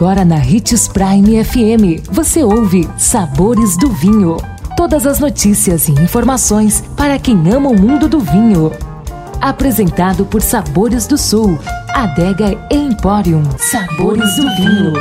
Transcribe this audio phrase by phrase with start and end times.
[0.00, 4.38] Agora na Ritz Prime FM, você ouve Sabores do Vinho.
[4.74, 8.72] Todas as notícias e informações para quem ama o mundo do vinho.
[9.42, 11.58] Apresentado por Sabores do Sul,
[11.90, 13.42] Adega Emporium.
[13.58, 14.94] Sabores do Vinho.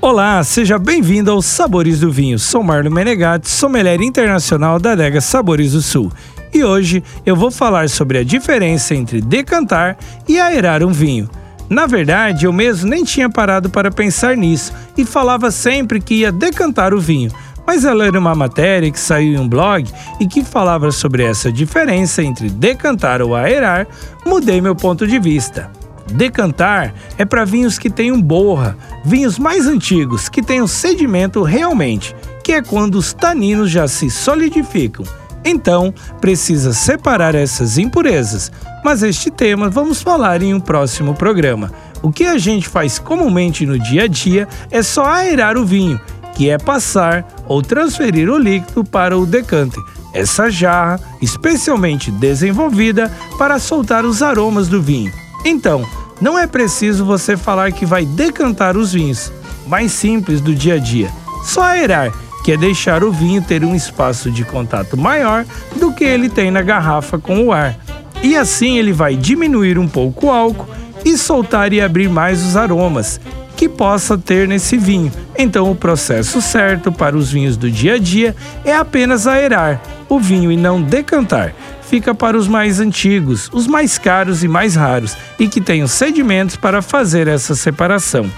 [0.00, 2.38] Olá, seja bem-vindo aos Sabores do Vinho.
[2.38, 6.10] Sou Marlon Menegatti, sommelier internacional da Adega Sabores do Sul.
[6.50, 11.28] E hoje eu vou falar sobre a diferença entre decantar e aerar um vinho.
[11.68, 16.32] Na verdade, eu mesmo nem tinha parado para pensar nisso e falava sempre que ia
[16.32, 17.30] decantar o vinho.
[17.66, 19.86] Mas ao ler uma matéria que saiu em um blog
[20.18, 23.86] e que falava sobre essa diferença entre decantar ou aerar,
[24.24, 25.70] mudei meu ponto de vista.
[26.12, 32.52] Decantar é para vinhos que tenham borra, vinhos mais antigos que tenham sedimento realmente, que
[32.52, 35.04] é quando os taninos já se solidificam.
[35.50, 38.52] Então, precisa separar essas impurezas.
[38.84, 41.72] Mas este tema vamos falar em um próximo programa.
[42.02, 45.98] O que a gente faz comumente no dia a dia é só aerar o vinho,
[46.34, 49.80] que é passar ou transferir o líquido para o decante.
[50.12, 55.10] Essa jarra, especialmente desenvolvida para soltar os aromas do vinho.
[55.46, 55.82] Então,
[56.20, 59.32] não é preciso você falar que vai decantar os vinhos,
[59.66, 61.10] mais simples do dia a dia.
[61.42, 62.12] Só aerar
[62.48, 65.44] que é deixar o vinho ter um espaço de contato maior
[65.76, 67.76] do que ele tem na garrafa com o ar.
[68.22, 70.66] E assim ele vai diminuir um pouco o álcool
[71.04, 73.20] e soltar e abrir mais os aromas
[73.54, 75.12] que possa ter nesse vinho.
[75.36, 78.34] Então, o processo certo para os vinhos do dia a dia
[78.64, 79.78] é apenas aerar
[80.08, 81.52] o vinho e não decantar.
[81.82, 86.56] Fica para os mais antigos, os mais caros e mais raros, e que tenham sedimentos
[86.56, 88.30] para fazer essa separação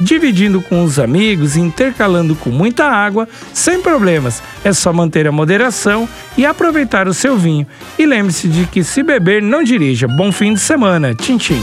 [0.00, 4.42] dividindo com os amigos intercalando com muita água, sem problemas.
[4.64, 7.66] É só manter a moderação e aproveitar o seu vinho.
[7.98, 10.06] E lembre-se de que se beber, não dirija.
[10.06, 11.14] Bom fim de semana.
[11.14, 11.62] Tchim, tchim